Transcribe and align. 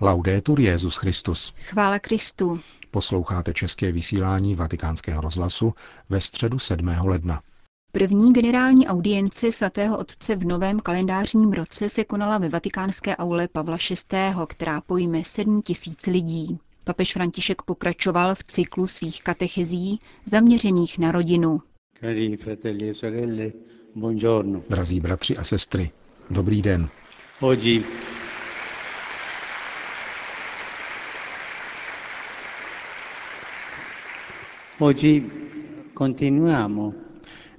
Laudetur 0.00 0.60
Jezus 0.60 0.96
Christus. 0.96 1.54
Chvála 1.56 1.98
Kristu. 1.98 2.60
Posloucháte 2.90 3.52
české 3.52 3.92
vysílání 3.92 4.54
Vatikánského 4.54 5.20
rozhlasu 5.20 5.74
ve 6.08 6.20
středu 6.20 6.58
7. 6.58 6.88
ledna. 7.02 7.42
První 7.92 8.32
generální 8.32 8.86
audience 8.86 9.52
svatého 9.52 9.98
otce 9.98 10.36
v 10.36 10.44
novém 10.44 10.80
kalendářním 10.80 11.52
roce 11.52 11.88
se 11.88 12.04
konala 12.04 12.38
ve 12.38 12.48
vatikánské 12.48 13.16
aule 13.16 13.48
Pavla 13.48 13.76
VI., 13.90 14.16
která 14.48 14.80
pojme 14.80 15.24
7 15.24 15.62
tisíc 15.62 16.06
lidí. 16.06 16.58
Papež 16.84 17.12
František 17.12 17.62
pokračoval 17.62 18.34
v 18.34 18.44
cyklu 18.44 18.86
svých 18.86 19.22
katechezí 19.22 20.00
zaměřených 20.26 20.98
na 20.98 21.12
rodinu. 21.12 21.62
E 22.02 22.32
Drazí 24.68 25.00
bratři 25.00 25.36
a 25.36 25.44
sestry, 25.44 25.90
dobrý 26.30 26.62
den. 26.62 26.88
Oggi 27.40 27.84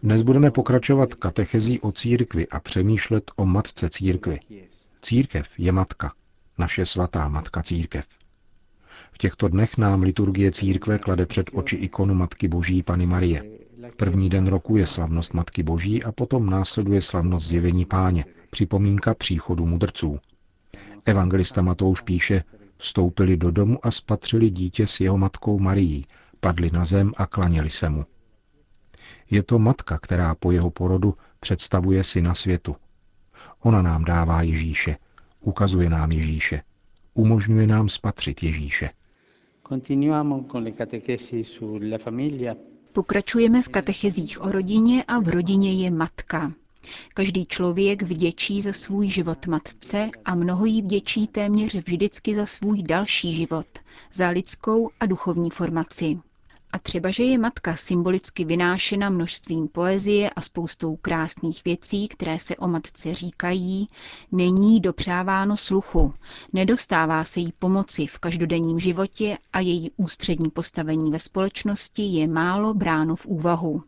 dnes 0.03 0.21
budeme 0.21 0.51
pokračovat 0.51 1.15
katechezí 1.15 1.79
o 1.79 1.91
církvi 1.91 2.47
a 2.47 2.59
přemýšlet 2.59 3.31
o 3.35 3.45
matce 3.45 3.89
církvi. 3.89 4.39
Církev 5.01 5.59
je 5.59 5.71
matka, 5.71 6.13
naše 6.57 6.85
svatá 6.85 7.27
matka 7.27 7.63
církev. 7.63 8.05
V 9.11 9.17
těchto 9.17 9.47
dnech 9.47 9.77
nám 9.77 10.01
liturgie 10.01 10.51
církve 10.51 10.99
klade 10.99 11.25
před 11.25 11.49
oči 11.53 11.75
ikonu 11.75 12.13
Matky 12.13 12.47
Boží 12.47 12.83
Pany 12.83 13.05
Marie. 13.05 13.43
První 13.97 14.29
den 14.29 14.47
roku 14.47 14.77
je 14.77 14.87
slavnost 14.87 15.33
Matky 15.33 15.63
Boží 15.63 16.03
a 16.03 16.11
potom 16.11 16.49
následuje 16.49 17.01
slavnost 17.01 17.47
zjevení 17.47 17.85
páně, 17.85 18.25
připomínka 18.49 19.13
příchodu 19.13 19.65
mudrců. 19.65 20.19
Evangelista 21.05 21.61
Matouš 21.61 22.01
píše, 22.01 22.43
vstoupili 22.77 23.37
do 23.37 23.51
domu 23.51 23.85
a 23.85 23.91
spatřili 23.91 24.49
dítě 24.49 24.87
s 24.87 24.99
jeho 24.99 25.17
matkou 25.17 25.59
Marií, 25.59 26.05
padli 26.47 26.71
na 26.71 26.85
zem 26.85 27.11
a 27.17 27.25
klaněli 27.25 27.69
se 27.69 27.89
mu. 27.89 28.05
Je 29.29 29.43
to 29.43 29.59
matka, 29.59 29.99
která 29.99 30.35
po 30.35 30.51
jeho 30.51 30.71
porodu 30.71 31.13
představuje 31.39 32.03
syna 32.03 32.33
světu. 32.33 32.75
Ona 33.59 33.81
nám 33.81 34.05
dává 34.05 34.41
Ježíše, 34.41 34.97
ukazuje 35.41 35.89
nám 35.89 36.11
Ježíše, 36.11 36.61
umožňuje 37.13 37.67
nám 37.67 37.89
spatřit 37.89 38.43
Ježíše. 38.43 38.89
Pokračujeme 42.93 43.61
v 43.61 43.69
katechezích 43.69 44.41
o 44.41 44.51
rodině 44.51 45.03
a 45.03 45.19
v 45.19 45.27
rodině 45.27 45.73
je 45.83 45.91
matka. 45.91 46.53
Každý 47.13 47.45
člověk 47.45 48.01
vděčí 48.01 48.61
za 48.61 48.73
svůj 48.73 49.09
život 49.09 49.47
matce 49.47 50.09
a 50.25 50.35
mnoho 50.35 50.65
jí 50.65 50.81
vděčí 50.81 51.27
téměř 51.27 51.75
vždycky 51.75 52.35
za 52.35 52.45
svůj 52.45 52.83
další 52.83 53.33
život, 53.33 53.67
za 54.13 54.29
lidskou 54.29 54.89
a 54.99 55.05
duchovní 55.05 55.49
formaci. 55.49 56.19
A 56.77 56.79
třeba, 56.79 57.11
že 57.11 57.23
je 57.23 57.37
matka 57.37 57.75
symbolicky 57.75 58.45
vynášena 58.45 59.09
množstvím 59.09 59.67
poezie 59.67 60.29
a 60.29 60.41
spoustou 60.41 60.95
krásných 60.95 61.63
věcí, 61.65 62.07
které 62.07 62.39
se 62.39 62.55
o 62.55 62.67
matce 62.67 63.13
říkají, 63.15 63.87
není 64.31 64.79
dopřáváno 64.79 65.57
sluchu, 65.57 66.13
nedostává 66.53 67.23
se 67.23 67.39
jí 67.39 67.53
pomoci 67.59 68.07
v 68.07 68.19
každodenním 68.19 68.79
životě 68.79 69.37
a 69.53 69.59
její 69.59 69.91
ústřední 69.97 70.49
postavení 70.49 71.11
ve 71.11 71.19
společnosti 71.19 72.01
je 72.03 72.27
málo 72.27 72.73
bráno 72.73 73.15
v 73.15 73.25
úvahu. 73.25 73.83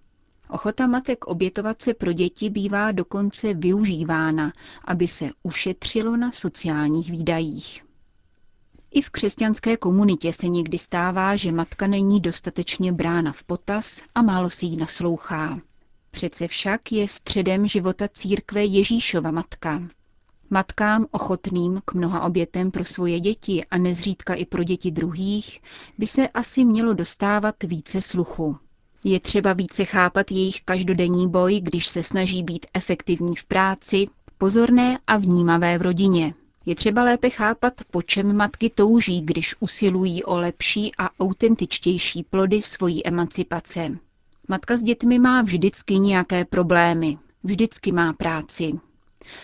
Ochota 0.49 0.87
matek 0.87 1.25
obětovat 1.27 1.81
se 1.81 1.93
pro 1.93 2.13
děti 2.13 2.49
bývá 2.49 2.91
dokonce 2.91 3.53
využívána, 3.53 4.53
aby 4.85 5.07
se 5.07 5.29
ušetřilo 5.43 6.17
na 6.17 6.31
sociálních 6.31 7.11
výdajích. 7.11 7.88
I 8.91 9.01
v 9.01 9.09
křesťanské 9.09 9.77
komunitě 9.77 10.33
se 10.33 10.47
někdy 10.47 10.77
stává, 10.77 11.35
že 11.35 11.51
matka 11.51 11.87
není 11.87 12.19
dostatečně 12.19 12.91
brána 12.93 13.31
v 13.31 13.43
potaz 13.43 14.01
a 14.15 14.21
málo 14.21 14.49
si 14.49 14.65
jí 14.65 14.77
naslouchá. 14.77 15.59
Přece 16.11 16.47
však 16.47 16.91
je 16.91 17.07
středem 17.07 17.67
života 17.67 18.07
církve 18.07 18.65
Ježíšova 18.65 19.31
matka. 19.31 19.81
Matkám 20.49 21.05
ochotným 21.11 21.81
k 21.85 21.93
mnoha 21.93 22.21
obětem 22.21 22.71
pro 22.71 22.85
svoje 22.85 23.19
děti 23.19 23.65
a 23.71 23.77
nezřídka 23.77 24.33
i 24.33 24.45
pro 24.45 24.63
děti 24.63 24.91
druhých 24.91 25.61
by 25.97 26.07
se 26.07 26.27
asi 26.27 26.65
mělo 26.65 26.93
dostávat 26.93 27.55
více 27.63 28.01
sluchu. 28.01 28.57
Je 29.03 29.19
třeba 29.19 29.53
více 29.53 29.85
chápat 29.85 30.31
jejich 30.31 30.61
každodenní 30.61 31.29
boj, 31.29 31.61
když 31.61 31.87
se 31.87 32.03
snaží 32.03 32.43
být 32.43 32.65
efektivní 32.73 33.35
v 33.35 33.45
práci, 33.45 34.07
pozorné 34.37 34.99
a 35.07 35.17
vnímavé 35.17 35.77
v 35.77 35.81
rodině. 35.81 36.33
Je 36.65 36.75
třeba 36.75 37.03
lépe 37.03 37.29
chápat, 37.29 37.73
po 37.91 38.01
čem 38.01 38.35
matky 38.35 38.69
touží, 38.69 39.21
když 39.21 39.55
usilují 39.59 40.23
o 40.23 40.37
lepší 40.37 40.91
a 40.97 41.09
autentičtější 41.19 42.23
plody 42.23 42.61
svojí 42.61 43.07
emancipace. 43.07 43.97
Matka 44.47 44.77
s 44.77 44.83
dětmi 44.83 45.19
má 45.19 45.41
vždycky 45.41 45.99
nějaké 45.99 46.45
problémy, 46.45 47.17
vždycky 47.43 47.91
má 47.91 48.13
práci. 48.13 48.71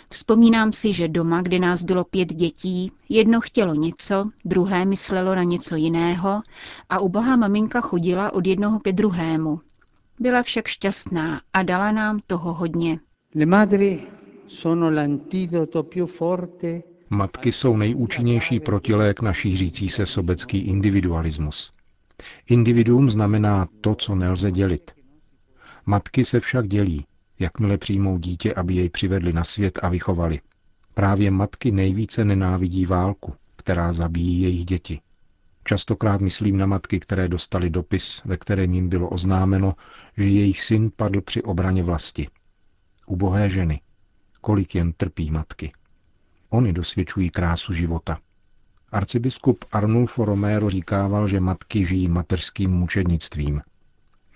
Vzpomínám 0.09 0.71
si, 0.71 0.93
že 0.93 1.07
doma, 1.07 1.41
kde 1.41 1.59
nás 1.59 1.83
bylo 1.83 2.03
pět 2.03 2.33
dětí, 2.33 2.91
jedno 3.09 3.41
chtělo 3.41 3.73
něco, 3.73 4.29
druhé 4.45 4.85
myslelo 4.85 5.35
na 5.35 5.43
něco 5.43 5.75
jiného 5.75 6.41
a 6.89 6.99
ubohá 6.99 7.35
maminka 7.35 7.81
chodila 7.81 8.33
od 8.33 8.47
jednoho 8.47 8.79
ke 8.79 8.93
druhému. 8.93 9.59
Byla 10.19 10.43
však 10.43 10.67
šťastná 10.67 11.41
a 11.53 11.63
dala 11.63 11.91
nám 11.91 12.19
toho 12.27 12.53
hodně. 12.53 12.99
Le 13.35 13.45
madri 13.45 14.07
sono 14.47 14.89
l'antidoto 14.89 15.83
più 15.83 16.05
forte 16.05 16.83
Matky 17.09 17.51
jsou 17.51 17.77
nejúčinnější 17.77 18.59
protilék 18.59 19.21
na 19.21 19.33
šířící 19.33 19.89
se 19.89 20.05
sobecký 20.05 20.57
individualismus. 20.57 21.71
Individuum 22.47 23.09
znamená 23.09 23.67
to, 23.81 23.95
co 23.95 24.15
nelze 24.15 24.51
dělit. 24.51 24.91
Matky 25.85 26.25
se 26.25 26.39
však 26.39 26.67
dělí, 26.67 27.05
jakmile 27.39 27.77
přijmou 27.77 28.17
dítě, 28.17 28.53
aby 28.53 28.73
jej 28.73 28.89
přivedli 28.89 29.33
na 29.33 29.43
svět 29.43 29.79
a 29.81 29.89
vychovali. 29.89 30.39
Právě 30.93 31.31
matky 31.31 31.71
nejvíce 31.71 32.25
nenávidí 32.25 32.85
válku, 32.85 33.33
která 33.55 33.93
zabíjí 33.93 34.41
jejich 34.41 34.65
děti. 34.65 34.99
Častokrát 35.63 36.21
myslím 36.21 36.57
na 36.57 36.65
matky, 36.65 36.99
které 36.99 37.27
dostali 37.27 37.69
dopis, 37.69 38.21
ve 38.25 38.37
kterém 38.37 38.73
jim 38.73 38.89
bylo 38.89 39.09
oznámeno, 39.09 39.75
že 40.17 40.23
jejich 40.23 40.61
syn 40.61 40.91
padl 40.95 41.21
při 41.21 41.43
obraně 41.43 41.83
vlasti. 41.83 42.27
Ubohé 43.07 43.49
ženy, 43.49 43.81
kolik 44.41 44.75
jen 44.75 44.93
trpí 44.93 45.31
matky. 45.31 45.71
Ony 46.49 46.73
dosvědčují 46.73 47.29
krásu 47.29 47.73
života. 47.73 48.19
Arcibiskup 48.91 49.65
Arnulfo 49.71 50.25
Romero 50.25 50.69
říkával, 50.69 51.27
že 51.27 51.39
matky 51.39 51.85
žijí 51.85 52.07
mateřským 52.07 52.71
mučednictvím. 52.71 53.61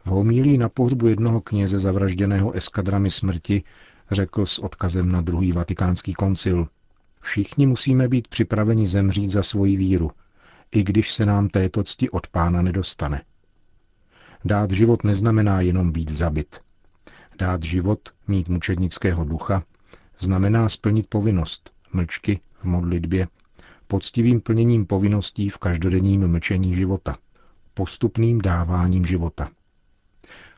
V 0.03 0.08
homílí 0.08 0.58
na 0.58 0.70
pohřbu 0.70 1.08
jednoho 1.08 1.42
kněze 1.42 1.80
zavražděného 1.80 2.52
eskadrami 2.52 3.12
smrti 3.12 3.64
řekl 4.12 4.46
s 4.46 4.59
odkazem 4.59 5.12
na 5.12 5.22
druhý 5.22 5.52
vatikánský 5.52 6.14
koncil. 6.14 6.68
Všichni 7.22 7.68
musíme 7.68 8.08
být 8.08 8.28
připraveni 8.28 8.88
zemřít 8.88 9.30
za 9.30 9.44
svoji 9.44 9.78
víru, 9.78 10.12
i 10.72 10.84
když 10.84 11.14
se 11.14 11.26
nám 11.26 11.47
této 11.50 11.84
cti 11.84 12.09
od 12.09 12.28
pána 12.28 12.62
nedostane. 12.62 13.24
Dát 14.46 14.72
život 14.72 15.03
neznamená 15.03 15.62
jenom 15.62 15.91
být 15.91 16.12
zabit. 16.12 16.59
Dát 17.40 17.64
život, 17.64 18.00
mít 18.28 18.50
mučednického 18.50 19.24
ducha, 19.24 19.64
znamená 20.20 20.70
splnit 20.70 21.08
povinnost, 21.08 21.72
mlčky 21.94 22.40
v 22.58 22.66
modlitbě, 22.66 23.28
poctivým 23.88 24.42
plněním 24.42 24.86
povinností 24.86 25.50
v 25.50 25.58
každodenním 25.58 26.28
mlčení 26.28 26.76
života, 26.76 27.18
postupným 27.74 28.42
dáváním 28.42 29.06
života. 29.06 29.50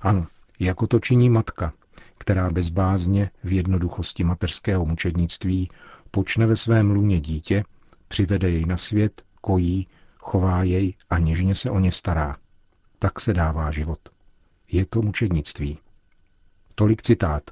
Ano, 0.01 0.27
jako 0.59 0.87
to 0.87 0.99
činí 0.99 1.29
matka, 1.29 1.73
která 2.17 2.49
bezbázně 2.49 3.31
v 3.43 3.51
jednoduchosti 3.51 4.23
mateřského 4.23 4.85
mučednictví 4.85 5.69
počne 6.11 6.47
ve 6.47 6.55
svém 6.55 6.91
lůně 6.91 7.19
dítě, 7.19 7.63
přivede 8.07 8.49
jej 8.49 8.65
na 8.65 8.77
svět, 8.77 9.21
kojí, 9.41 9.87
chová 10.17 10.63
jej 10.63 10.93
a 11.09 11.19
něžně 11.19 11.55
se 11.55 11.69
o 11.69 11.79
ně 11.79 11.91
stará. 11.91 12.37
Tak 12.99 13.19
se 13.19 13.33
dává 13.33 13.71
život. 13.71 13.99
Je 14.71 14.85
to 14.85 15.01
mučednictví. 15.01 15.77
Tolik 16.75 17.01
citát. 17.01 17.43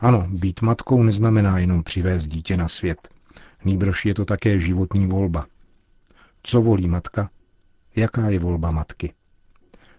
Ano, 0.00 0.26
být 0.30 0.62
matkou 0.62 1.02
neznamená 1.02 1.58
jenom 1.58 1.82
přivést 1.82 2.26
dítě 2.26 2.56
na 2.56 2.68
svět. 2.68 3.08
Nýbrž 3.64 4.06
je 4.06 4.14
to 4.14 4.24
také 4.24 4.58
životní 4.58 5.06
volba. 5.06 5.46
Co 6.42 6.62
volí 6.62 6.88
matka? 6.88 7.30
Jaká 7.96 8.28
je 8.30 8.38
volba 8.38 8.70
matky? 8.70 9.14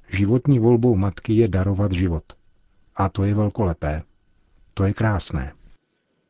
Životní 0.10 0.60
volbou 0.60 0.96
matky 0.96 1.34
je 1.34 1.48
darovat 1.48 1.92
život. 1.92 2.24
A 2.96 3.10
to 3.10 3.24
je 3.24 3.34
velkolepé. 3.34 4.04
To 4.74 4.84
je 4.84 4.94
krásné. 4.94 5.54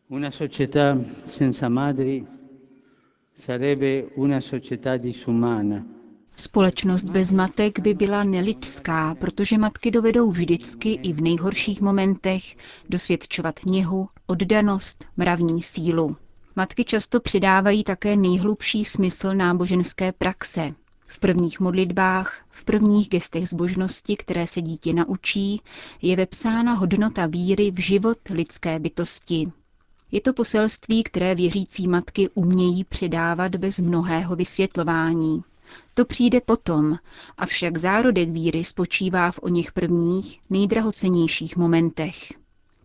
Una 0.09 0.31
società 0.31 0.97
senza 1.25 1.69
madri 1.69 2.25
sarebbe 3.35 4.03
una 4.15 4.41
società 4.41 4.97
disumana. 4.97 5.85
Společnost 6.41 7.03
bez 7.03 7.33
matek 7.33 7.79
by 7.79 7.93
byla 7.93 8.23
nelidská, 8.23 9.15
protože 9.15 9.57
matky 9.57 9.91
dovedou 9.91 10.31
vždycky 10.31 10.93
i 10.93 11.13
v 11.13 11.21
nejhorších 11.21 11.81
momentech 11.81 12.55
dosvědčovat 12.89 13.59
něhu, 13.65 14.09
oddanost, 14.27 15.05
mravní 15.17 15.61
sílu. 15.61 16.15
Matky 16.55 16.83
často 16.83 17.19
přidávají 17.19 17.83
také 17.83 18.15
nejhlubší 18.15 18.85
smysl 18.85 19.33
náboženské 19.33 20.11
praxe. 20.11 20.73
V 21.07 21.19
prvních 21.19 21.59
modlitbách, 21.59 22.45
v 22.49 22.63
prvních 22.63 23.09
gestech 23.09 23.49
zbožnosti, 23.49 24.15
které 24.17 24.47
se 24.47 24.61
dítě 24.61 24.93
naučí, 24.93 25.61
je 26.01 26.15
vepsána 26.15 26.73
hodnota 26.73 27.25
víry 27.25 27.71
v 27.71 27.79
život 27.79 28.17
lidské 28.29 28.79
bytosti. 28.79 29.51
Je 30.11 30.21
to 30.21 30.33
poselství, 30.33 31.03
které 31.03 31.35
věřící 31.35 31.87
matky 31.87 32.29
umějí 32.33 32.83
předávat 32.83 33.55
bez 33.55 33.79
mnohého 33.79 34.35
vysvětlování. 34.35 35.43
To 35.93 36.05
přijde 36.05 36.41
potom, 36.41 36.97
avšak 37.37 37.77
zárodek 37.77 38.29
víry 38.29 38.63
spočívá 38.63 39.31
v 39.31 39.39
o 39.39 39.47
něch 39.47 39.71
prvních, 39.71 40.39
nejdrahocenějších 40.49 41.57
momentech. 41.57 42.15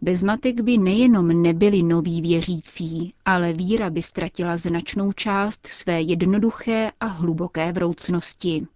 Bez 0.01 0.23
matek 0.23 0.61
by 0.61 0.79
nejenom 0.79 1.43
nebyli 1.43 1.83
noví 1.83 2.23
věřící, 2.23 3.15
ale 3.25 3.53
víra 3.53 3.91
by 3.91 4.03
ztratila 4.03 4.57
značnou 4.57 5.13
část 5.13 5.67
své 5.67 6.01
jednoduché 6.01 6.93
a 7.01 7.07
hluboké 7.07 7.73
vroucnosti. 7.73 8.67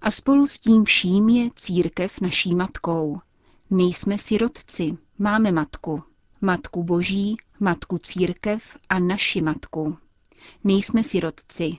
A 0.00 0.10
spolu 0.10 0.46
s 0.46 0.58
tím 0.58 0.84
vším 0.84 1.28
je 1.28 1.50
církev 1.54 2.20
naší 2.20 2.54
matkou. 2.54 3.20
Nejsme 3.70 4.18
sirotci, 4.18 4.96
máme 5.18 5.52
matku. 5.52 6.02
Matku 6.40 6.82
Boží, 6.84 7.36
matku 7.60 7.98
církev 7.98 8.76
a 8.88 8.98
naši 8.98 9.42
matku. 9.42 9.96
Nejsme 10.64 11.02
sirotci, 11.02 11.72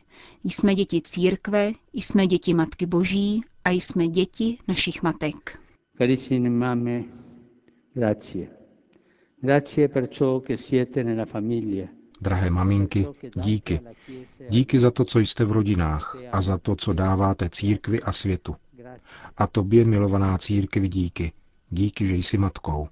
jsme 0.44 0.76
děti 0.76 1.02
církve, 1.02 1.72
jsme 1.94 2.28
děti 2.28 2.54
Matky 2.54 2.86
Boží 2.86 3.42
a 3.66 3.70
jsme 3.70 4.08
děti 4.08 4.58
našich 4.68 5.04
matek. 5.04 5.60
Carissime 5.98 6.50
mamme, 6.50 7.04
grazie. 7.94 8.48
Grazie 9.42 9.88
per 9.90 10.08
ciò 10.10 10.40
che 10.40 10.58
siete 10.58 11.04
nella 11.04 11.26
famiglia. 11.26 11.88
Drahé 12.22 12.50
maminky, 12.50 13.08
díky. 13.36 13.80
Díky 14.50 14.80
za 14.80 14.92
to, 14.92 15.06
co 15.06 15.20
jste 15.20 15.46
v 15.46 15.52
rodinách 15.52 16.16
a 16.32 16.42
za 16.42 16.58
to, 16.58 16.76
co 16.76 16.94
dáváte 16.94 17.50
církvi 17.50 18.02
a 18.02 18.12
světu. 18.12 18.56
A 19.38 19.48
tobě, 19.48 19.86
milovaná 19.86 20.38
církvi, 20.38 20.88
díky. 20.90 21.32
Díky, 21.70 22.06
že 22.08 22.16
jsi 22.16 22.38
matkou. 22.38 22.88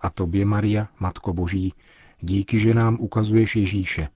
A 0.00 0.10
tobě, 0.10 0.44
Maria, 0.44 0.88
Matko 1.00 1.32
Boží, 1.32 1.72
díky, 2.20 2.58
že 2.58 2.74
nám 2.74 2.96
ukazuješ 3.00 3.56
Ježíše, 3.56 4.08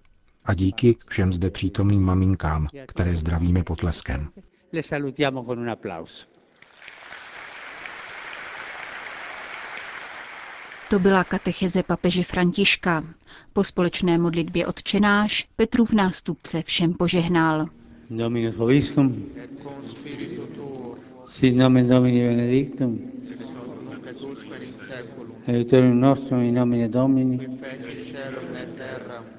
a 0.46 0.54
díky 0.54 0.96
všem 1.08 1.32
zde 1.32 1.50
přítomným 1.50 2.02
maminkám, 2.02 2.68
které 2.86 3.16
zdravíme 3.16 3.64
potleskem. 3.64 4.28
To 10.90 10.98
byla 10.98 11.24
katecheze 11.24 11.82
papeže 11.82 12.22
Františka. 12.22 13.02
Po 13.52 13.64
společné 13.64 14.18
modlitbě 14.18 14.66
odčenáš 14.66 15.48
Petrův 15.56 15.92
nástupce 15.92 16.62
všem 16.62 16.94
požehnal. 16.94 17.66
Dominus 18.10 18.54
Hoviscum, 18.56 19.24
sit 21.26 21.56
nomen 21.56 21.88
Domini 21.88 22.28
benedictum, 22.28 23.00
aiutorium 25.48 26.00
nostrum 26.00 26.40
in 26.40 26.54
nomine 26.54 26.88
Domini, 26.88 27.38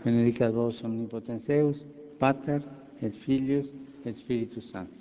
benedicat 0.06 0.54
vos 0.54 0.84
omnipotens 0.84 1.46
Deus, 1.48 1.86
Pater 2.18 2.62
et 3.02 3.14
Filius 3.16 3.66
et 4.06 4.18
Spiritus 4.18 4.72
Sanctus. 4.72 4.98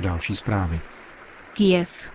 Další 0.00 0.36
zprávy. 0.36 0.80
Kijev. 1.54 2.10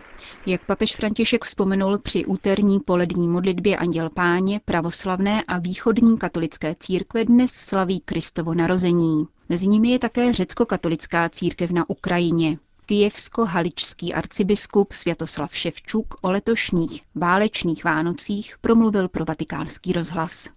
Jak 0.45 0.65
papež 0.65 0.95
František 0.95 1.43
vzpomenul 1.45 1.97
při 1.99 2.25
úterní 2.25 2.79
polední 2.79 3.27
modlitbě 3.27 3.77
Anděl 3.77 4.09
Páně, 4.09 4.61
pravoslavné 4.65 5.43
a 5.47 5.57
východní 5.59 6.17
katolické 6.17 6.75
církve 6.79 7.25
dnes 7.25 7.51
slaví 7.51 7.99
Kristovo 7.99 8.53
narození. 8.53 9.27
Mezi 9.51 9.68
nimi 9.68 9.89
je 9.89 10.00
také 10.00 10.33
řecko-katolická 10.33 11.30
církev 11.30 11.71
na 11.71 11.83
Ukrajině. 11.89 12.57
Kijevsko-haličský 12.86 14.13
arcibiskup 14.13 14.92
Světoslav 14.92 15.56
Ševčuk 15.56 16.15
o 16.21 16.31
letošních 16.31 17.01
válečných 17.15 17.83
Vánocích 17.83 18.56
promluvil 18.62 19.07
pro 19.07 19.25
vatikánský 19.25 19.94
rozhlas. 19.94 20.50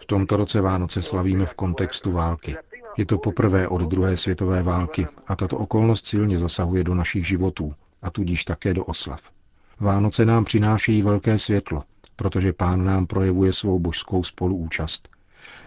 V 0.00 0.06
tomto 0.06 0.36
roce 0.36 0.60
Vánoce 0.60 1.02
slavíme 1.02 1.46
v 1.46 1.54
kontextu 1.54 2.12
války. 2.12 2.56
Je 2.96 3.06
to 3.06 3.18
poprvé 3.18 3.68
od 3.68 3.80
druhé 3.80 4.16
světové 4.16 4.62
války 4.62 5.06
a 5.26 5.36
tato 5.36 5.58
okolnost 5.58 6.06
silně 6.06 6.38
zasahuje 6.38 6.84
do 6.84 6.94
našich 6.94 7.26
životů 7.26 7.74
a 8.02 8.10
tudíž 8.10 8.44
také 8.44 8.74
do 8.74 8.84
oslav. 8.84 9.30
Vánoce 9.80 10.24
nám 10.24 10.44
přinášejí 10.44 11.02
velké 11.02 11.38
světlo, 11.38 11.82
protože 12.16 12.52
pán 12.52 12.84
nám 12.84 13.06
projevuje 13.06 13.52
svou 13.52 13.78
božskou 13.78 14.24
spoluúčast. 14.24 15.15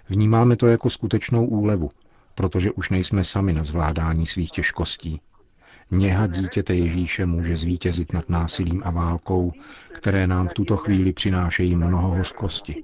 Vnímáme 0.09 0.56
to 0.56 0.67
jako 0.67 0.89
skutečnou 0.89 1.45
úlevu, 1.45 1.91
protože 2.35 2.71
už 2.71 2.89
nejsme 2.89 3.23
sami 3.23 3.53
na 3.53 3.63
zvládání 3.63 4.25
svých 4.25 4.51
těžkostí. 4.51 5.21
Něha 5.91 6.27
dítěte 6.27 6.73
Ježíše 6.73 7.25
může 7.25 7.57
zvítězit 7.57 8.13
nad 8.13 8.29
násilím 8.29 8.81
a 8.85 8.91
válkou, 8.91 9.51
které 9.94 10.27
nám 10.27 10.47
v 10.47 10.53
tuto 10.53 10.77
chvíli 10.77 11.13
přinášejí 11.13 11.75
mnoho 11.75 12.07
hořkosti. 12.07 12.83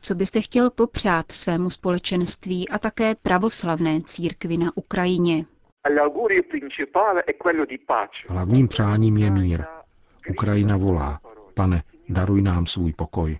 Co 0.00 0.14
byste 0.14 0.40
chtěl 0.40 0.70
popřát 0.70 1.32
svému 1.32 1.70
společenství 1.70 2.68
a 2.68 2.78
také 2.78 3.14
pravoslavné 3.14 4.00
církvi 4.04 4.56
na 4.56 4.70
Ukrajině? 4.74 5.44
Hlavním 8.28 8.68
přáním 8.68 9.16
je 9.16 9.30
mír. 9.30 9.64
Ukrajina 10.30 10.76
volá, 10.76 11.20
pane, 11.54 11.82
daruj 12.08 12.42
nám 12.42 12.66
svůj 12.66 12.92
pokoj. 12.92 13.38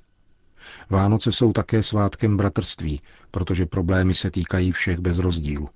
Vánoce 0.91 1.33
jsou 1.33 1.53
také 1.53 1.83
svátkem 1.83 2.37
bratrství, 2.37 3.01
protože 3.31 3.67
problémy 3.67 4.15
se 4.15 4.31
týkají 4.31 4.73
všech 4.73 4.99
bez 4.99 5.19
rozdílu. 5.19 5.69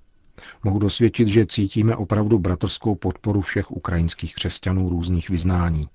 Mohu 0.63 0.79
dosvědčit, 0.79 1.27
že 1.27 1.45
cítíme 1.45 1.95
opravdu 1.95 2.39
bratrskou 2.39 2.95
podporu 2.95 3.41
všech 3.41 3.71
ukrajinských 3.71 4.35
křesťanů 4.35 4.89
různých 4.89 5.29
vyznání. 5.29 5.87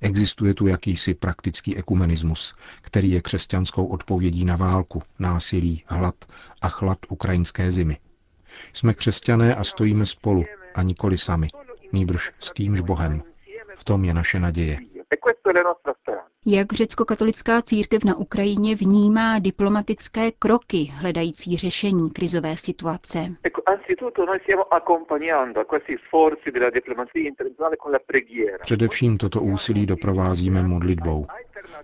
Existuje 0.00 0.54
tu 0.54 0.66
jakýsi 0.66 1.14
praktický 1.14 1.76
ekumenismus, 1.76 2.54
který 2.80 3.10
je 3.10 3.22
křesťanskou 3.22 3.86
odpovědí 3.86 4.44
na 4.44 4.56
válku, 4.56 5.02
násilí, 5.18 5.82
hlad 5.86 6.14
a 6.62 6.68
chlad 6.68 6.98
ukrajinské 7.08 7.72
zimy. 7.72 7.98
Jsme 8.72 8.94
křesťané 8.94 9.54
a 9.54 9.64
stojíme 9.64 10.06
spolu, 10.06 10.44
a 10.74 10.82
nikoli 10.82 11.18
sami, 11.18 11.48
nýbrž 11.92 12.32
s 12.40 12.52
týmž 12.52 12.80
Bohem. 12.80 13.22
V 13.76 13.84
tom 13.84 14.04
je 14.04 14.14
naše 14.14 14.40
naděje. 14.40 14.78
Jak 16.46 16.72
řecko-katolická 16.72 17.62
církev 17.62 18.04
na 18.04 18.16
Ukrajině 18.16 18.76
vnímá 18.76 19.38
diplomatické 19.38 20.30
kroky 20.38 20.92
hledající 20.94 21.56
řešení 21.56 22.10
krizové 22.10 22.56
situace? 22.56 23.18
Především 28.62 29.18
toto 29.18 29.40
úsilí 29.40 29.86
doprovázíme 29.86 30.62
modlitbou. 30.62 31.26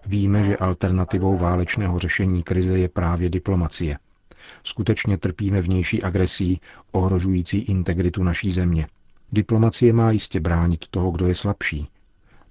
Víme, 0.07 0.45
že 0.45 0.57
alternativou 0.57 1.37
válečného 1.37 1.99
řešení 1.99 2.43
krize 2.43 2.79
je 2.79 2.89
právě 2.89 3.29
diplomacie. 3.29 3.99
Skutečně 4.65 5.19
trpíme 5.19 5.61
vnější 5.61 6.03
agresí, 6.03 6.61
ohrožující 6.93 7.59
integritu 7.59 8.23
naší 8.23 8.51
země. 8.51 8.87
Diplomacie 9.33 9.93
má 9.93 10.11
jistě 10.11 10.41
bránit 10.41 10.89
toho, 10.89 11.11
kdo 11.11 11.27
je 11.27 11.35
slabší, 11.35 11.89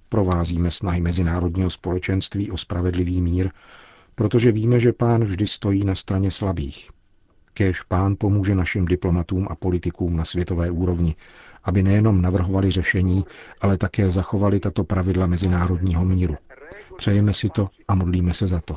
provázíme 0.08 0.70
snahy 0.70 1.00
mezinárodního 1.00 1.70
společenství 1.70 2.50
o 2.50 2.56
spravedlivý 2.56 3.22
mír, 3.22 3.50
protože 4.14 4.52
víme, 4.52 4.80
že 4.80 4.92
pán 4.92 5.24
vždy 5.24 5.46
stojí 5.46 5.84
na 5.84 5.94
straně 5.94 6.30
slabých. 6.30 6.90
Kéž 7.54 7.82
pán 7.82 8.16
pomůže 8.18 8.54
našim 8.54 8.84
diplomatům 8.84 9.46
a 9.50 9.54
politikům 9.54 10.16
na 10.16 10.24
světové 10.24 10.70
úrovni, 10.70 11.14
aby 11.64 11.82
nejenom 11.82 12.22
navrhovali 12.22 12.70
řešení, 12.70 13.24
ale 13.60 13.78
také 13.78 14.10
zachovali 14.10 14.60
tato 14.60 14.84
pravidla 14.84 15.26
mezinárodního 15.26 16.04
míru. 16.04 16.36
Přejeme 16.96 17.32
si 17.32 17.48
to 17.48 17.68
a 17.88 17.94
modlíme 17.94 18.34
se 18.34 18.46
za 18.46 18.60
to. 18.60 18.76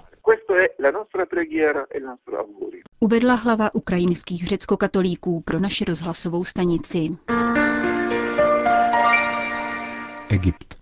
Uvedla 2.99 3.35
hlava 3.35 3.75
ukrajinských 3.75 4.47
řeckokatolíků 4.47 5.41
pro 5.41 5.59
naši 5.59 5.85
rozhlasovou 5.85 6.43
stanici. 6.43 7.17
Egypt. 10.29 10.76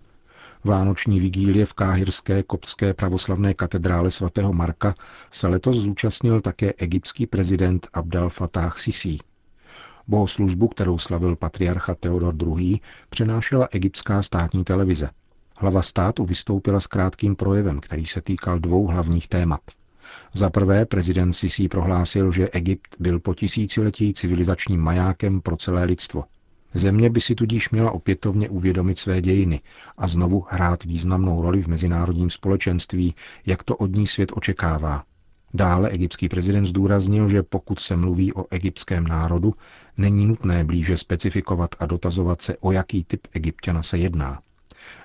Vánoční 0.66 1.20
vigílie 1.20 1.66
v 1.66 1.72
káhirské 1.72 2.42
koptské 2.42 2.94
pravoslavné 2.94 3.54
katedrále 3.54 4.10
svatého 4.10 4.52
Marka 4.52 4.94
se 5.30 5.48
letos 5.48 5.76
zúčastnil 5.76 6.40
také 6.40 6.72
egyptský 6.78 7.26
prezident 7.26 7.88
Abdel 7.92 8.28
Fattah 8.28 8.78
Sisi. 8.78 9.18
Bohoslužbu, 10.06 10.68
kterou 10.68 10.98
slavil 10.98 11.36
patriarcha 11.36 11.94
Theodor 11.94 12.34
II., 12.58 12.80
přenášela 13.10 13.68
egyptská 13.70 14.22
státní 14.22 14.64
televize. 14.64 15.10
Hlava 15.56 15.82
státu 15.82 16.24
vystoupila 16.24 16.80
s 16.80 16.86
krátkým 16.86 17.36
projevem, 17.36 17.80
který 17.80 18.06
se 18.06 18.20
týkal 18.22 18.58
dvou 18.58 18.86
hlavních 18.86 19.28
témat. 19.28 19.60
Za 20.34 20.50
prvé 20.50 20.86
prezident 20.86 21.32
Sisi 21.32 21.68
prohlásil, 21.68 22.32
že 22.32 22.48
Egypt 22.48 22.96
byl 22.98 23.20
po 23.20 23.34
tisíciletí 23.34 24.12
civilizačním 24.12 24.80
majákem 24.80 25.40
pro 25.40 25.56
celé 25.56 25.84
lidstvo. 25.84 26.24
Země 26.76 27.10
by 27.10 27.20
si 27.20 27.34
tudíž 27.34 27.70
měla 27.70 27.90
opětovně 27.90 28.48
uvědomit 28.48 28.98
své 28.98 29.20
dějiny 29.20 29.60
a 29.98 30.08
znovu 30.08 30.46
hrát 30.48 30.84
významnou 30.84 31.42
roli 31.42 31.62
v 31.62 31.66
mezinárodním 31.66 32.30
společenství, 32.30 33.14
jak 33.46 33.62
to 33.62 33.76
od 33.76 33.96
ní 33.96 34.06
svět 34.06 34.32
očekává. 34.34 35.04
Dále 35.54 35.88
egyptský 35.90 36.28
prezident 36.28 36.66
zdůraznil, 36.66 37.28
že 37.28 37.42
pokud 37.42 37.80
se 37.80 37.96
mluví 37.96 38.32
o 38.34 38.44
egyptském 38.50 39.06
národu, 39.06 39.54
není 39.96 40.26
nutné 40.26 40.64
blíže 40.64 40.98
specifikovat 40.98 41.70
a 41.78 41.86
dotazovat 41.86 42.42
se, 42.42 42.56
o 42.56 42.72
jaký 42.72 43.04
typ 43.04 43.26
egyptiana 43.32 43.82
se 43.82 43.98
jedná. 43.98 44.40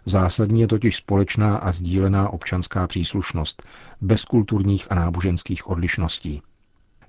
Zásadní 0.05 0.61
je 0.61 0.67
totiž 0.67 0.95
společná 0.95 1.57
a 1.57 1.71
sdílená 1.71 2.29
občanská 2.29 2.87
příslušnost, 2.87 3.63
bez 4.01 4.25
kulturních 4.25 4.91
a 4.91 4.95
náboženských 4.95 5.67
odlišností. 5.67 6.41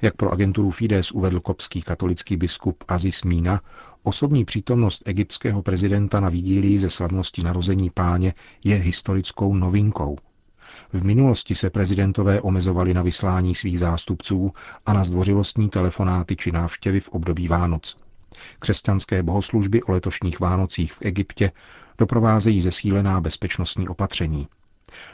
Jak 0.02 0.16
pro 0.16 0.32
agenturu 0.32 0.70
Fides 0.70 1.12
uvedl 1.12 1.40
kopský 1.40 1.82
katolický 1.82 2.36
biskup 2.36 2.84
Aziz 2.88 3.22
Mína, 3.22 3.60
osobní 4.02 4.44
přítomnost 4.44 5.02
egyptského 5.04 5.62
prezidenta 5.62 6.20
na 6.20 6.28
vigílii 6.28 6.78
ze 6.78 6.90
slavnosti 6.90 7.42
narození 7.42 7.90
páně 7.90 8.34
je 8.64 8.76
historickou 8.76 9.54
novinkou. 9.54 10.18
V 10.92 11.04
minulosti 11.04 11.54
se 11.54 11.70
prezidentové 11.70 12.40
omezovali 12.40 12.94
na 12.94 13.02
vyslání 13.02 13.54
svých 13.54 13.78
zástupců 13.78 14.52
a 14.86 14.92
na 14.92 15.04
zdvořilostní 15.04 15.68
telefonáty 15.68 16.36
či 16.36 16.52
návštěvy 16.52 17.00
v 17.00 17.08
období 17.08 17.48
Vánoc. 17.48 17.96
Křesťanské 18.58 19.22
bohoslužby 19.22 19.82
o 19.82 19.92
letošních 19.92 20.40
Vánocích 20.40 20.92
v 20.92 21.02
Egyptě 21.02 21.52
doprovázejí 21.98 22.60
zesílená 22.60 23.20
bezpečnostní 23.20 23.88
opatření. 23.88 24.48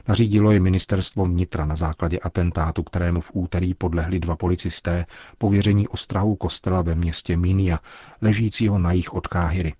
Nařídilo 0.08 0.50
je 0.50 0.60
ministerstvo 0.60 1.24
vnitra 1.24 1.64
na 1.64 1.76
základě 1.76 2.18
atentátu, 2.18 2.82
kterému 2.82 3.20
v 3.20 3.30
úterý 3.34 3.74
podlehli 3.74 4.20
dva 4.20 4.36
policisté, 4.36 5.06
pověření 5.38 5.88
ostrahu 5.88 6.36
kostela 6.36 6.82
ve 6.82 6.94
městě 6.94 7.36
Minia, 7.36 7.78
ležícího 8.22 8.78
na 8.78 8.92
jich 8.92 9.12
od 9.12 9.26
Káhyry. 9.26 9.74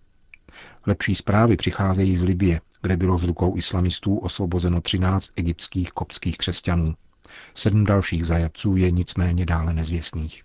Lepší 0.86 1.14
zprávy 1.14 1.56
přicházejí 1.56 2.16
z 2.16 2.22
Libie, 2.22 2.60
kde 2.82 2.96
bylo 2.96 3.18
z 3.18 3.24
rukou 3.24 3.56
islamistů 3.56 4.18
osvobozeno 4.18 4.80
13 4.80 5.30
egyptských 5.36 5.92
kopských 5.92 6.38
křesťanů. 6.38 6.94
Sedm 7.54 7.84
dalších 7.84 8.26
zajatců 8.26 8.76
je 8.76 8.90
nicméně 8.90 9.46
dále 9.46 9.74
nezvěstných. 9.74 10.42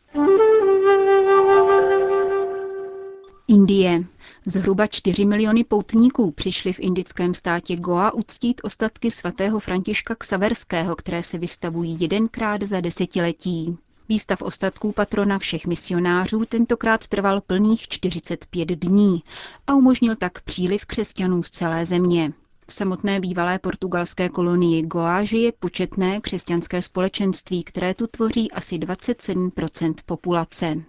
Indie. 3.48 4.04
Zhruba 4.46 4.88
4 4.88 5.26
miliony 5.26 5.64
poutníků 5.64 6.32
přišli 6.32 6.74
v 6.74 6.80
indickém 6.80 7.34
státě 7.34 7.76
Goa 7.76 8.12
uctít 8.14 8.62
ostatky 8.64 9.12
svatého 9.12 9.60
Františka 9.60 10.16
Ksaverského, 10.16 10.96
které 10.96 11.24
se 11.24 11.38
vystavují 11.38 11.98
jedenkrát 12.00 12.64
za 12.64 12.82
desetiletí. 12.82 13.78
Výstav 14.10 14.42
ostatků 14.42 14.92
patrona 14.92 15.40
všech 15.40 15.68
misionářů 15.68 16.46
tentokrát 16.46 17.08
trval 17.08 17.42
plných 17.42 17.88
45 17.88 18.70
dní 18.70 19.24
a 19.68 19.76
umožnil 19.76 20.16
tak 20.16 20.42
příliv 20.42 20.86
křesťanů 20.86 21.44
z 21.44 21.50
celé 21.50 21.86
země. 21.86 22.34
V 22.68 22.74
samotné 22.74 23.20
bývalé 23.20 23.60
portugalské 23.60 24.30
kolonii 24.30 24.82
Goa 24.82 25.24
žije 25.24 25.52
početné 25.52 26.22
křesťanské 26.22 26.82
společenství, 26.82 27.64
které 27.64 27.94
tu 27.94 28.08
tvoří 28.08 28.52
asi 28.52 28.78
27% 28.78 29.94
populace. 30.06 30.84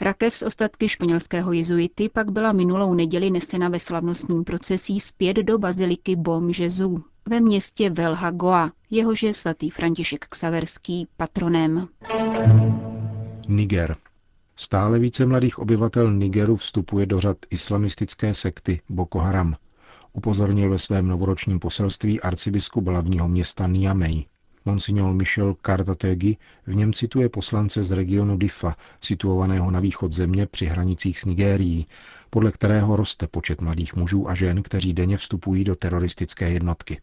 Rakev 0.00 0.34
z 0.34 0.42
ostatky 0.42 0.88
španělského 0.88 1.52
jezuity 1.52 2.08
pak 2.08 2.30
byla 2.30 2.52
minulou 2.52 2.94
neděli 2.94 3.30
nesena 3.30 3.68
ve 3.68 3.80
slavnostním 3.80 4.44
procesí 4.44 5.00
zpět 5.00 5.36
do 5.36 5.58
baziliky 5.58 6.16
Bom 6.16 6.50
Jezu 6.50 7.04
ve 7.28 7.40
městě 7.40 7.90
Velha 7.90 8.30
Goa, 8.30 8.72
jehož 8.90 9.22
je 9.22 9.34
svatý 9.34 9.70
František 9.70 10.26
Ksaverský 10.28 11.08
patronem. 11.16 11.88
Niger. 13.48 13.96
Stále 14.56 14.98
více 14.98 15.26
mladých 15.26 15.58
obyvatel 15.58 16.12
Nigeru 16.12 16.56
vstupuje 16.56 17.06
do 17.06 17.20
řad 17.20 17.36
islamistické 17.50 18.34
sekty 18.34 18.80
Boko 18.88 19.18
Haram, 19.18 19.56
upozornil 20.12 20.70
ve 20.70 20.78
svém 20.78 21.08
novoročním 21.08 21.58
poselství 21.58 22.20
arcibiskup 22.20 22.86
hlavního 22.86 23.28
města 23.28 23.66
Niamey. 23.66 24.24
Monsignor 24.64 25.14
Michel 25.14 25.54
Kartategi 25.54 26.36
v 26.66 26.74
něm 26.74 26.92
cituje 26.92 27.28
poslance 27.28 27.84
z 27.84 27.90
regionu 27.90 28.36
Difa, 28.36 28.76
situovaného 29.00 29.70
na 29.70 29.80
východ 29.80 30.12
země 30.12 30.46
při 30.46 30.66
hranicích 30.66 31.20
s 31.20 31.24
Nigérií, 31.24 31.86
podle 32.30 32.52
kterého 32.52 32.96
roste 32.96 33.26
počet 33.26 33.60
mladých 33.60 33.96
mužů 33.96 34.28
a 34.28 34.34
žen, 34.34 34.62
kteří 34.62 34.92
denně 34.92 35.16
vstupují 35.16 35.64
do 35.64 35.76
teroristické 35.76 36.50
jednotky. 36.50 37.00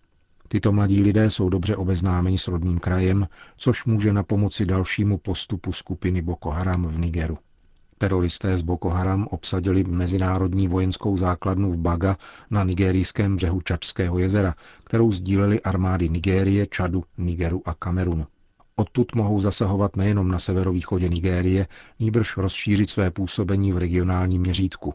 Tyto 0.48 0.72
mladí 0.72 1.02
lidé 1.02 1.30
jsou 1.30 1.50
dobře 1.50 1.76
obeznámeni 1.76 2.38
s 2.38 2.48
rodným 2.48 2.80
krajem, 2.80 3.28
což 3.58 3.86
může 3.86 4.14
na 4.14 4.24
pomoci 4.24 4.66
dalšímu 4.66 5.18
postupu 5.18 5.72
skupiny 5.72 6.22
Boko 6.22 6.50
Haram 6.50 6.88
v 6.88 7.00
Nigeru. 7.00 7.38
Teroristé 8.02 8.58
z 8.58 8.62
Boko 8.62 8.90
Haram 8.90 9.28
obsadili 9.32 9.84
mezinárodní 9.84 10.68
vojenskou 10.68 11.18
základnu 11.18 11.72
v 11.72 11.78
Baga 11.78 12.18
na 12.50 12.64
nigerijském 12.64 13.36
břehu 13.36 13.62
Čačského 13.62 14.20
jezera, 14.20 14.56
kterou 14.84 15.12
sdíleli 15.12 15.62
armády 15.62 16.10
Nigérie, 16.10 16.68
Čadu, 16.68 17.04
Nigeru 17.18 17.62
a 17.66 17.74
Kamerunu. 17.74 18.28
Odtud 18.76 19.16
mohou 19.16 19.40
zasahovat 19.40 19.96
nejenom 19.96 20.28
na 20.28 20.40
severovýchodě 20.40 21.10
Nigérie, 21.10 21.68
nýbrž 22.00 22.38
rozšířit 22.38 22.90
své 22.90 23.12
působení 23.12 23.72
v 23.72 23.78
regionálním 23.78 24.42
měřítku. 24.42 24.94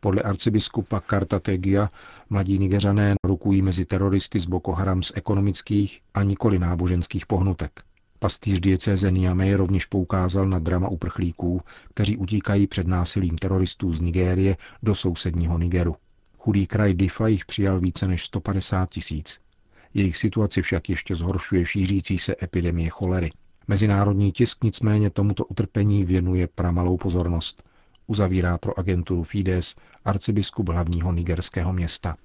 Podle 0.00 0.22
arcibiskupa 0.22 1.00
Kartategia 1.00 1.88
mladí 2.30 2.58
nigeřané 2.58 3.14
rukují 3.24 3.62
mezi 3.62 3.84
teroristy 3.84 4.40
z 4.40 4.46
Boko 4.46 4.72
Haram 4.72 5.02
z 5.02 5.12
ekonomických 5.14 6.00
a 6.14 6.22
nikoli 6.22 6.58
náboženských 6.58 7.26
pohnutek. 7.26 7.87
Pastýř 8.18 8.60
diecéze 8.60 9.10
Niamey 9.10 9.54
rovněž 9.54 9.86
poukázal 9.86 10.48
na 10.48 10.58
drama 10.58 10.88
uprchlíků, 10.88 11.60
kteří 11.94 12.16
utíkají 12.16 12.66
před 12.66 12.86
násilím 12.86 13.38
teroristů 13.38 13.92
z 13.92 14.00
Nigérie 14.00 14.56
do 14.82 14.94
sousedního 14.94 15.58
Nigeru. 15.58 15.96
Chudý 16.38 16.66
kraj 16.66 16.94
Difa 16.94 17.28
jich 17.28 17.44
přijal 17.44 17.80
více 17.80 18.08
než 18.08 18.24
150 18.24 18.90
tisíc. 18.90 19.40
Jejich 19.94 20.16
situaci 20.16 20.62
však 20.62 20.88
ještě 20.88 21.14
zhoršuje 21.14 21.66
šířící 21.66 22.18
se 22.18 22.34
epidemie 22.42 22.90
cholery. 22.90 23.30
Mezinárodní 23.68 24.32
tisk 24.32 24.64
nicméně 24.64 25.10
tomuto 25.10 25.44
utrpení 25.44 26.04
věnuje 26.04 26.48
pramalou 26.54 26.96
pozornost. 26.96 27.62
Uzavírá 28.06 28.58
pro 28.58 28.78
agenturu 28.78 29.22
Fides 29.22 29.74
arcibiskup 30.04 30.68
hlavního 30.68 31.12
nigerského 31.12 31.72
města. 31.72 32.16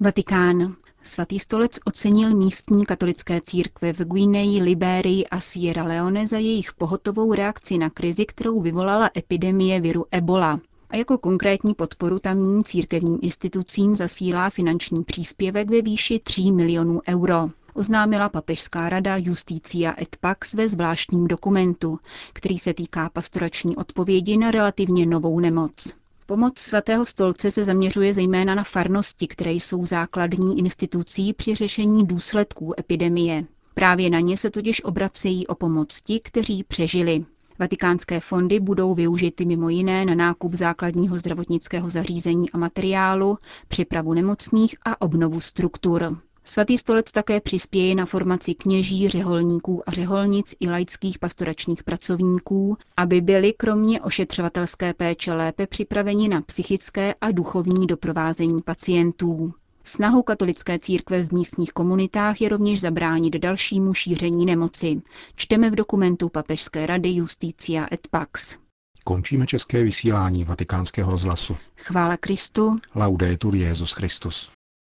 Vatikán. 0.00 0.76
Svatý 1.02 1.38
stolec 1.38 1.78
ocenil 1.84 2.36
místní 2.36 2.86
katolické 2.86 3.40
církve 3.40 3.92
v 3.92 3.98
Guineji, 4.00 4.62
Libérii 4.62 5.26
a 5.26 5.40
Sierra 5.40 5.84
Leone 5.84 6.26
za 6.26 6.38
jejich 6.38 6.72
pohotovou 6.72 7.34
reakci 7.34 7.78
na 7.78 7.90
krizi, 7.90 8.26
kterou 8.26 8.60
vyvolala 8.60 9.10
epidemie 9.16 9.80
viru 9.80 10.04
Ebola. 10.10 10.60
A 10.90 10.96
jako 10.96 11.18
konkrétní 11.18 11.74
podporu 11.74 12.18
tamním 12.18 12.64
církevním 12.64 13.18
institucím 13.22 13.94
zasílá 13.94 14.50
finanční 14.50 15.04
příspěvek 15.04 15.70
ve 15.70 15.82
výši 15.82 16.18
3 16.24 16.52
milionů 16.52 17.00
euro 17.08 17.48
oznámila 17.74 18.28
papežská 18.28 18.88
rada 18.88 19.16
Justícia 19.16 19.94
et 20.02 20.16
Pax 20.20 20.54
ve 20.54 20.68
zvláštním 20.68 21.28
dokumentu, 21.28 21.98
který 22.32 22.58
se 22.58 22.74
týká 22.74 23.10
pastorační 23.12 23.76
odpovědi 23.76 24.36
na 24.36 24.50
relativně 24.50 25.06
novou 25.06 25.40
nemoc. 25.40 25.99
Pomoc 26.30 26.58
svatého 26.58 27.06
stolce 27.06 27.50
se 27.50 27.64
zaměřuje 27.64 28.14
zejména 28.14 28.54
na 28.54 28.64
farnosti, 28.64 29.26
které 29.26 29.52
jsou 29.52 29.84
základní 29.84 30.58
institucí 30.58 31.32
při 31.32 31.54
řešení 31.54 32.06
důsledků 32.06 32.72
epidemie. 32.80 33.44
Právě 33.74 34.10
na 34.10 34.20
ně 34.20 34.36
se 34.36 34.50
totiž 34.50 34.84
obracejí 34.84 35.46
o 35.46 35.54
pomoc 35.54 36.02
ti, 36.02 36.20
kteří 36.20 36.64
přežili. 36.64 37.24
Vatikánské 37.58 38.20
fondy 38.20 38.60
budou 38.60 38.94
využity 38.94 39.44
mimo 39.46 39.68
jiné 39.68 40.04
na 40.04 40.14
nákup 40.14 40.54
základního 40.54 41.18
zdravotnického 41.18 41.90
zařízení 41.90 42.50
a 42.50 42.58
materiálu, 42.58 43.38
připravu 43.68 44.14
nemocných 44.14 44.74
a 44.84 45.00
obnovu 45.00 45.40
struktur. 45.40 46.18
Svatý 46.44 46.78
stolec 46.78 47.12
také 47.12 47.40
přispěje 47.40 47.94
na 47.94 48.06
formaci 48.06 48.54
kněží, 48.54 49.08
řeholníků 49.08 49.82
a 49.86 49.90
řeholnic 49.90 50.54
i 50.60 50.70
laických 50.70 51.18
pastoračních 51.18 51.84
pracovníků, 51.84 52.76
aby 52.96 53.20
byli 53.20 53.52
kromě 53.52 54.00
ošetřovatelské 54.00 54.94
péče 54.94 55.32
lépe 55.32 55.66
připraveni 55.66 56.28
na 56.28 56.42
psychické 56.42 57.14
a 57.20 57.30
duchovní 57.30 57.86
doprovázení 57.86 58.62
pacientů. 58.62 59.52
Snahou 59.84 60.22
katolické 60.22 60.78
církve 60.78 61.22
v 61.22 61.32
místních 61.32 61.72
komunitách 61.72 62.40
je 62.40 62.48
rovněž 62.48 62.80
zabránit 62.80 63.36
dalšímu 63.36 63.94
šíření 63.94 64.46
nemoci. 64.46 65.02
Čteme 65.36 65.70
v 65.70 65.74
dokumentu 65.74 66.28
Papežské 66.28 66.86
rady 66.86 67.08
Justícia 67.10 67.86
et 67.92 68.08
Pax. 68.10 68.56
Končíme 69.04 69.46
české 69.46 69.82
vysílání 69.82 70.44
vatikánského 70.44 71.10
rozhlasu. 71.10 71.56
Chvála 71.76 72.16
Kristu. 72.16 72.78
Laudetur 72.94 73.56
Jezus 73.56 73.92
Christus. 73.92 74.50